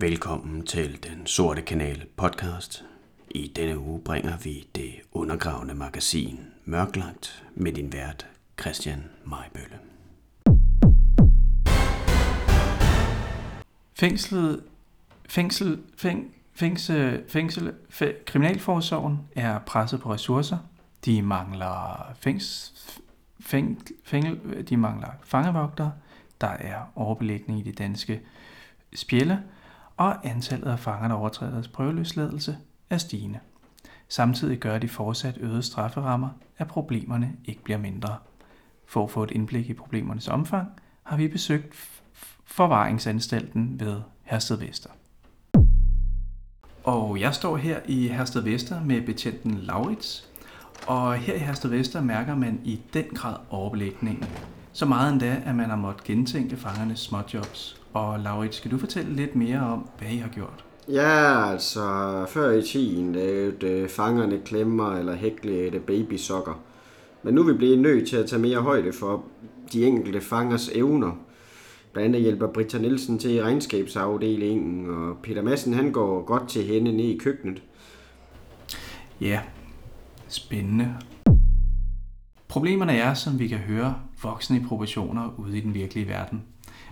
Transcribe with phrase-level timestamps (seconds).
[0.00, 2.84] Velkommen til Den Sorte Kanal podcast.
[3.30, 8.26] I denne uge bringer vi det undergravende magasin Mørklagt med din vært
[8.60, 9.78] Christian Majbølle.
[13.94, 14.62] Fængslet,
[15.28, 20.58] fængsel, fæng, fængsel, fængsel, fæ, kriminalforsorgen er presset på ressourcer.
[21.04, 22.74] De mangler fængs,
[23.40, 25.92] fæng, fængel, de mangler fangevogtere.
[26.40, 28.20] Der er overbelægning i de danske
[28.94, 29.42] spjælde,
[30.00, 32.56] og antallet af fanger, der overtræder deres prøveløsladelse,
[32.90, 33.38] er stigende.
[34.08, 38.16] Samtidig gør de fortsat øgede strafferammer, at problemerne ikke bliver mindre.
[38.86, 40.68] For at få et indblik i problemernes omfang,
[41.02, 41.74] har vi besøgt
[42.44, 44.90] forvaringsanstalten ved Hersted Vester.
[46.84, 50.28] Og jeg står her i Hersted Vester med betjenten Laurits,
[50.86, 54.24] og her i Hersted Vester mærker man i den grad overbelægningen.
[54.72, 57.80] Så meget endda, at man har måttet gentænke fangernes småjobs.
[57.92, 60.64] Og Laurits, skal du fortælle lidt mere om, hvad I har gjort?
[60.88, 61.80] Ja, altså
[62.28, 66.60] før i tiden lavede fangerne klemmer eller hæklæde babysokker.
[67.22, 69.24] Men nu er vi blevet nødt til at tage mere højde for
[69.72, 71.12] de enkelte fangers evner.
[71.92, 76.64] Blandt andet hjælper Britta Nielsen til i regnskabsafdelingen, og Peter Madsen han går godt til
[76.64, 77.62] hende ned i køkkenet.
[79.20, 79.40] Ja,
[80.28, 80.94] spændende.
[82.48, 86.42] Problemerne er, som vi kan høre, voksne i proportioner ude i den virkelige verden.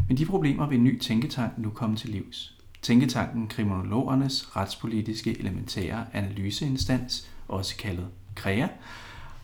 [0.08, 2.54] Men de problemer vil en ny tænketank nu komme til livs.
[2.82, 8.68] Tænketanken Kriminologernes retspolitiske elementære analyseinstans, også kaldet KREA,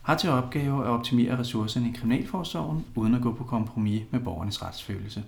[0.01, 4.63] har til opgave at optimere ressourcerne i kriminalforsorgen uden at gå på kompromis med borgernes
[4.63, 5.23] retsfølelse.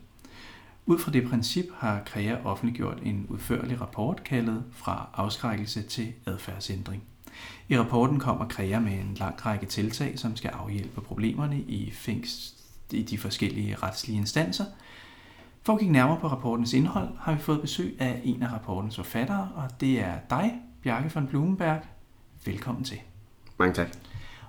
[0.85, 7.03] Ud fra det princip har KREA offentliggjort en udførlig rapport kaldet Fra afskrækkelse til adfærdsændring.
[7.69, 12.55] I rapporten kommer KREA med en lang række tiltag, som skal afhjælpe problemerne i, fængst,
[12.91, 14.65] i de forskellige retslige instanser.
[15.63, 18.95] For at kigge nærmere på rapportens indhold, har vi fået besøg af en af rapportens
[18.95, 20.53] forfattere, og det er dig,
[20.83, 21.79] Bjarke von Blumenberg.
[22.45, 22.97] Velkommen til.
[23.57, 23.87] Mange tak.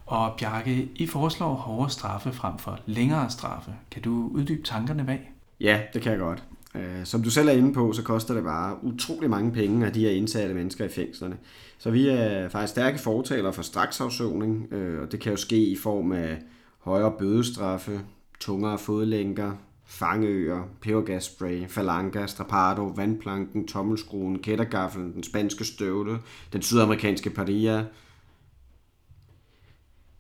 [0.07, 3.75] Og Bjarke, I foreslår hårdere straffe frem for længere straffe.
[3.91, 5.33] Kan du uddybe tankerne bag?
[5.61, 6.45] Ja, det kan jeg godt.
[6.75, 9.93] Øh, som du selv er inde på, så koster det bare utrolig mange penge af
[9.93, 11.37] de her indsatte mennesker i fængslerne.
[11.79, 15.77] Så vi er faktisk stærke fortalere for straksafsoning, øh, og det kan jo ske i
[15.77, 16.39] form af
[16.79, 18.01] højere bødestraffe,
[18.41, 19.53] tungere fodlænker,
[19.87, 26.19] fangeøer, pebergasspray, falanca, strapado, vandplanken, tommelskruen, kættergaflen, den spanske støvle,
[26.53, 27.85] den sydamerikanske paria.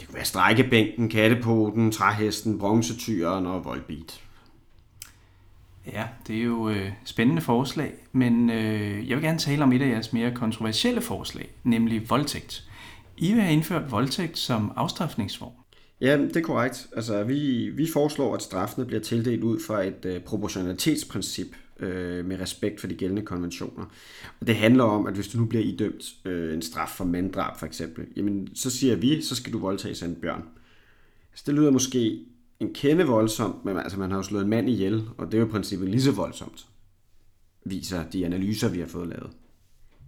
[0.00, 4.27] Det kunne være strækkebænken, kattepoten, træhesten, bronzetyren og voldbeat.
[5.92, 9.82] Ja, det er jo øh, spændende forslag, men øh, jeg vil gerne tale om et
[9.82, 12.64] af jeres mere kontroversielle forslag, nemlig voldtægt.
[13.16, 15.52] I vil have indført voldtægt som afstraffningsform.
[16.00, 16.86] Ja, det er korrekt.
[16.96, 22.40] Altså, vi, vi foreslår, at straffene bliver tildelt ud fra et øh, proportionalitetsprincip øh, med
[22.40, 23.84] respekt for de gældende konventioner.
[24.40, 27.58] Og det handler om, at hvis du nu bliver idømt øh, en straf for manddrab
[27.58, 30.42] for eksempel, jamen så siger vi, så skal du voldtage en bjørn.
[30.42, 32.18] Så altså, det lyder måske
[32.60, 35.38] en kende voldsomt, men altså, man har jo slået en mand ihjel, og det er
[35.38, 36.66] jo i princippet lige så voldsomt,
[37.64, 39.30] viser de analyser, vi har fået lavet.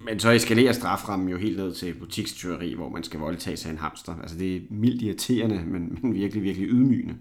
[0.05, 3.79] Men så eskalerer straframmen jo helt ned til butikstyveri, hvor man skal voldtage sig en
[3.79, 4.15] hamster.
[4.21, 7.17] Altså det er mildt irriterende, men, men virkelig, virkelig ydmygende.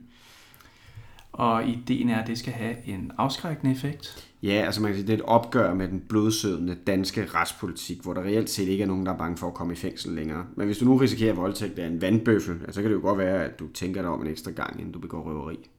[1.32, 4.30] Og ideen er, at det skal have en afskrækkende effekt?
[4.44, 8.14] Ja, altså man kan sige, det er et opgør med den blodsødende danske retspolitik, hvor
[8.14, 10.46] der reelt set ikke er nogen, der er bange for at komme i fængsel længere.
[10.56, 13.46] Men hvis du nu risikerer voldtægt af en vandbøffel, så kan det jo godt være,
[13.46, 15.70] at du tænker dig om en ekstra gang, inden du begår røveri.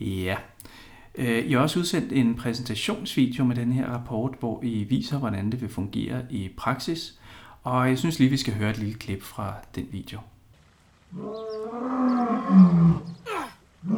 [0.00, 0.36] Ja.
[1.18, 5.60] I har også udsendt en præsentationsvideo med den her rapport, hvor I viser, hvordan det
[5.60, 7.20] vil fungere i praksis.
[7.62, 10.18] Og jeg synes lige, vi skal høre et lille klip fra den video.
[11.16, 11.20] Ja,
[13.82, 13.88] det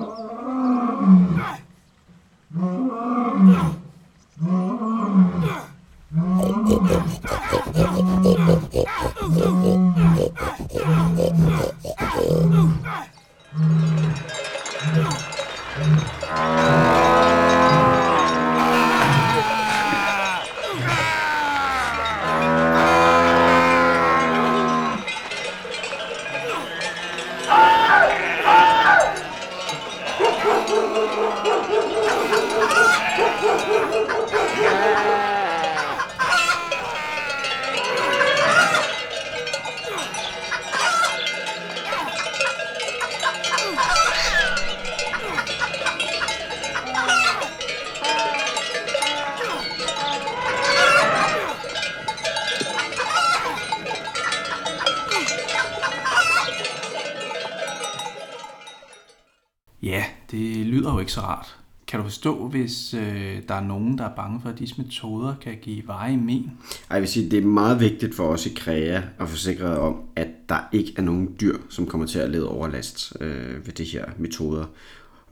[61.02, 61.56] ikke så rart.
[61.86, 65.34] Kan du forstå, hvis øh, der er nogen, der er bange for, at disse metoder
[65.40, 66.50] kan give veje men?
[66.90, 69.96] Ej, jeg vil sige, det er meget vigtigt for os i KREA at forsikre om,
[70.16, 73.84] at der ikke er nogen dyr, som kommer til at lede overlast øh, ved de
[73.84, 74.64] her metoder.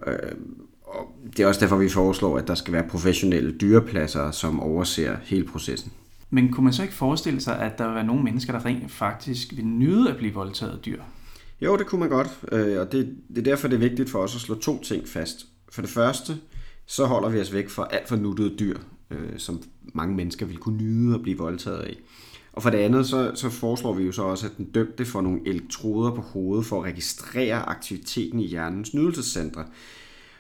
[0.07, 0.15] Øh,
[0.83, 5.17] og det er også derfor, vi foreslår, at der skal være professionelle dyrepladser, som overser
[5.25, 5.93] hele processen.
[6.31, 8.91] Men kunne man så ikke forestille sig, at der vil være nogle mennesker, der rent
[8.91, 11.03] faktisk vil nyde at blive voldtaget af dyr?
[11.61, 14.19] Jo, det kunne man godt, øh, og det, det er derfor, det er vigtigt for
[14.19, 15.47] os at slå to ting fast.
[15.71, 16.37] For det første,
[16.87, 18.79] så holder vi os væk fra alt for nuttede dyr,
[19.11, 19.63] øh, som
[19.95, 21.97] mange mennesker vil kunne nyde at blive voldtaget af.
[22.53, 25.21] Og for det andet, så, så foreslår vi jo så også, at den dømte får
[25.21, 29.65] nogle elektroder på hovedet for at registrere aktiviteten i hjernens nydelsescentre.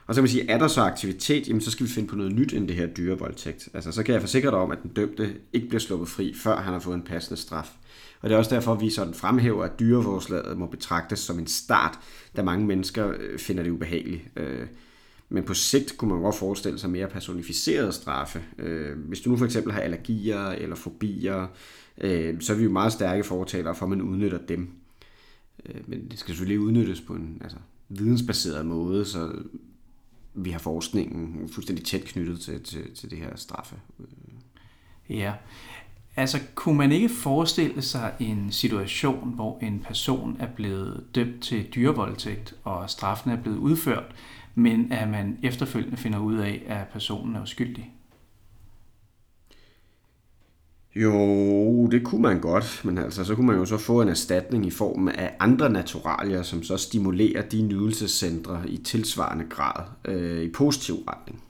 [0.07, 2.17] Og så kan man sige, er der så aktivitet, jamen så skal vi finde på
[2.17, 3.69] noget nyt end det her dyrevoldtægt.
[3.75, 6.57] Altså så kan jeg forsikre dig om, at den dømte ikke bliver sluppet fri, før
[6.57, 7.71] han har fået en passende straf.
[8.21, 11.47] Og det er også derfor, at vi sådan fremhæver, at dyreforslaget må betragtes som en
[11.47, 11.99] start,
[12.37, 14.23] da mange mennesker øh, finder det ubehageligt.
[14.37, 14.67] Øh,
[15.33, 18.43] men på sigt kunne man godt forestille sig mere personificerede straffe.
[18.59, 21.47] Øh, hvis du nu for eksempel har allergier eller fobier,
[22.01, 24.71] øh, så er vi jo meget stærke fortalere for, at man udnytter dem.
[25.67, 29.33] Øh, men det skal selvfølgelig udnyttes på en altså, vidensbaseret måde, så
[30.35, 33.77] vi har forskningen fuldstændig tæt knyttet til, til, til det her straffe.
[35.09, 35.33] Ja,
[36.17, 41.67] altså kunne man ikke forestille sig en situation, hvor en person er blevet dømt til
[41.75, 44.15] dyrevoldtægt, og straffen er blevet udført,
[44.55, 47.93] men at man efterfølgende finder ud af, at personen er uskyldig?
[50.97, 54.67] Jo, det kunne man godt, men altså, så kunne man jo så få en erstatning
[54.67, 60.49] i form af andre naturalier, som så stimulerer de nydelsescentre i tilsvarende grad øh, i
[60.49, 61.43] positiv retning.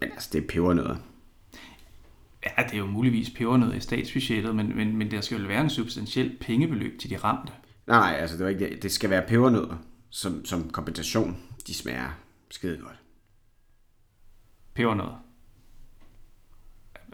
[0.00, 0.96] Men altså, det er pebernødder.
[2.44, 5.60] Ja, det er jo muligvis pebernødder i statsbudgettet, men, men, men der skal jo være
[5.60, 7.52] en substantiel pengebeløb til de ramte.
[7.86, 8.82] Nej, altså det, var ikke det.
[8.82, 9.76] det skal være pebernødder
[10.10, 11.36] som, som kompensation.
[11.66, 12.10] De smager
[12.50, 13.00] skide godt.
[14.74, 15.24] Pebernødder?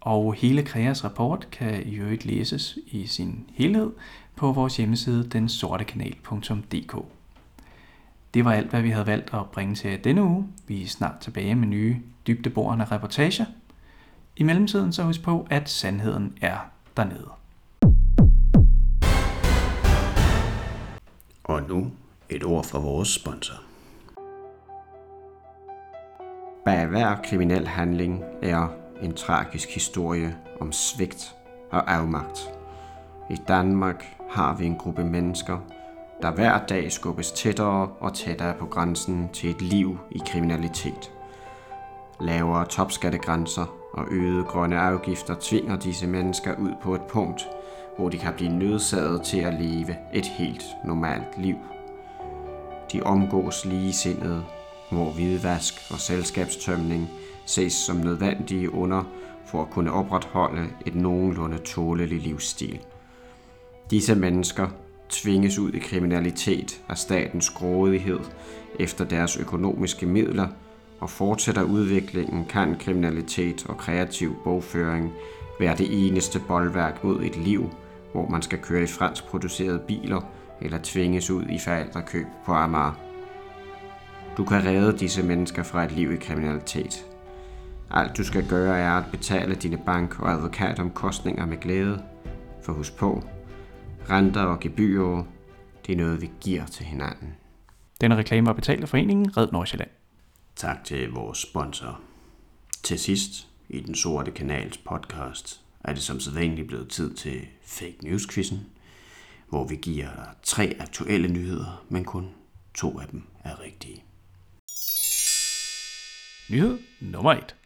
[0.00, 3.90] Og hele Kreas rapport kan i øvrigt læses i sin helhed
[4.36, 6.96] på vores hjemmeside densortekanal.dk.
[8.34, 10.48] Det var alt, hvad vi havde valgt at bringe til denne uge.
[10.66, 13.44] Vi er snart tilbage med nye dybdeborende reportager.
[14.36, 16.58] I mellemtiden så husk på, at sandheden er
[16.96, 17.30] dernede.
[21.44, 21.90] Og nu
[22.30, 23.54] et ord fra vores sponsor.
[26.64, 28.68] Bag hver kriminel handling er
[29.02, 31.34] en tragisk historie om svigt
[31.70, 32.50] og afmagt.
[33.30, 35.58] I Danmark har vi en gruppe mennesker,
[36.22, 41.12] der hver dag skubbes tættere og tættere på grænsen til et liv i kriminalitet.
[42.20, 47.48] Lavere topskattegrænser og øgede grønne afgifter tvinger disse mennesker ud på et punkt,
[47.96, 51.56] hvor de kan blive nødsaget til at leve et helt normalt liv.
[52.92, 54.44] De omgås ligesindede,
[54.90, 57.10] hvor hvidvask og selskabstømning
[57.46, 59.02] ses som nødvendige under
[59.46, 62.80] for at kunne opretholde et nogenlunde tåleligt livsstil.
[63.90, 64.68] Disse mennesker
[65.08, 68.20] tvinges ud i kriminalitet af statens grådighed
[68.80, 70.48] efter deres økonomiske midler,
[71.00, 75.12] og fortsætter udviklingen kan kriminalitet og kreativ bogføring
[75.60, 77.70] være det eneste boldværk mod et liv,
[78.14, 80.20] hvor man skal køre i fransk producerede biler
[80.60, 82.92] eller tvinges ud i forældrekøb på Amager.
[84.36, 87.06] Du kan redde disse mennesker fra et liv i kriminalitet.
[87.90, 92.02] Alt du skal gøre er at betale dine bank- og advokatomkostninger med glæde.
[92.62, 93.22] For husk på,
[94.10, 95.24] renter og gebyrer,
[95.86, 97.34] det er noget, vi giver til hinanden.
[98.00, 99.90] Denne reklame var betalt af foreningen Red Nordsjælland.
[100.56, 102.00] Tak til vores sponsor.
[102.82, 107.98] Til sidst i den sorte kanals podcast er det som sædvanligt blevet tid til Fake
[108.02, 108.58] News-quizzen,
[109.48, 110.10] hvor vi giver
[110.42, 112.30] tre aktuelle nyheder, men kun
[112.74, 114.04] to af dem er rigtige.
[116.50, 117.56] Nyhed nummer 1.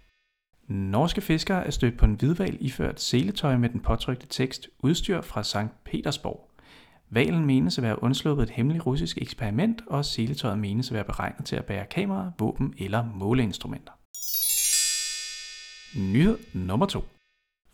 [0.69, 5.43] Norske fiskere er stødt på en hvidval iført seletøj med den påtrykte tekst udstyr fra
[5.45, 6.51] Sankt Petersborg.
[7.11, 11.45] Valen menes at være undsluppet et hemmeligt russisk eksperiment, og seletøjet menes at være beregnet
[11.45, 13.93] til at bære kamera, våben eller måleinstrumenter.
[16.13, 17.05] Nyhed nummer 2.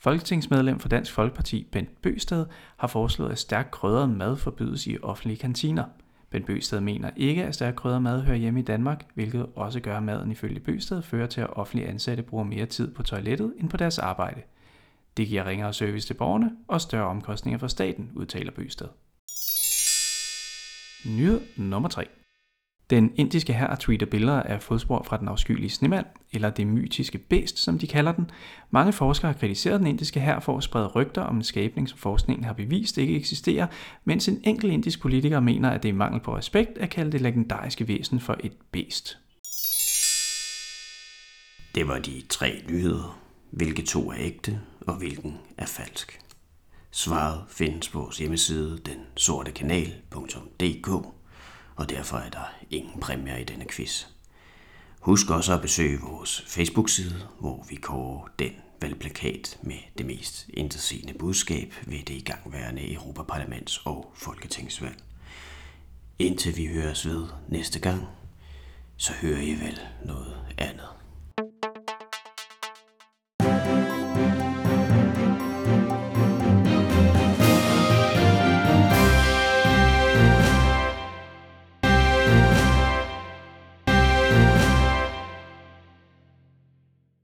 [0.04, 2.46] Folketingsmedlem for Dansk Folkeparti Bent Bøsted
[2.76, 5.84] har foreslået, at stærkt krydret mad forbydes i offentlige kantiner.
[6.30, 9.96] Bent Bøsted mener ikke, at stærkt krydret mad hører hjemme i Danmark, hvilket også gør,
[9.96, 13.70] at maden ifølge Bøsted fører til, at offentlige ansatte bruger mere tid på toilettet end
[13.70, 14.42] på deres arbejde.
[15.16, 18.88] Det giver ringere service til borgerne og større omkostninger for staten, udtaler Bøsted.
[21.16, 22.06] Nyhed nummer 3.
[22.90, 27.58] Den indiske her tweeter billeder af fodspor fra den afskyelige snemand, eller det mytiske bæst,
[27.58, 28.30] som de kalder den.
[28.70, 31.98] Mange forskere har kritiseret den indiske her for at sprede rygter om en skabning, som
[31.98, 33.66] forskningen har bevist ikke eksisterer,
[34.04, 37.20] mens en enkelt indisk politiker mener, at det er mangel på respekt at kalde det
[37.20, 39.18] legendariske væsen for et bæst.
[41.74, 43.20] Det var de tre nyheder.
[43.50, 46.20] Hvilke to er ægte, og hvilken er falsk.
[46.90, 50.88] Svaret findes på vores hjemmeside, den sorte kanal.dk,
[51.76, 54.06] og derfor er der ingen præmier i denne quiz.
[55.00, 58.52] Husk også at besøge vores Facebook-side, hvor vi kårer den
[58.82, 64.96] valgplakat med det mest interessante budskab ved det igangværende Europaparlaments- og Folketingsvalg.
[66.18, 68.06] Indtil vi høres ved næste gang,
[68.96, 70.73] så hører I vel noget af